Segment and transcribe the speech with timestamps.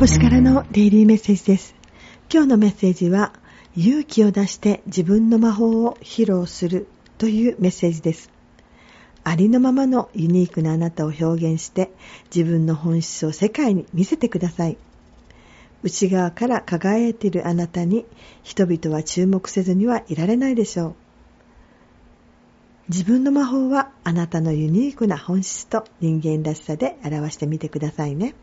[0.00, 1.74] 星からのデイリーメッセージです。
[2.32, 3.34] 今日のメッセージは、
[3.76, 6.86] 勇気を出して自分の魔法を披露する
[7.18, 8.30] というメッセージです。
[9.24, 11.90] ありのままのユニークなあなたを表現して
[12.34, 14.78] 自分の本質を世界に見せてください。
[15.82, 18.06] 内側から輝いているあなたに
[18.42, 20.94] 人々は注目せずにはいられないでしょう。
[22.88, 28.34] 自分の魔法はあなたのユニークな本質と人間らしさで表してみてくださいね。